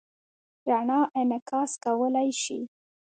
[0.69, 2.59] رڼا انعکاس کولی شي.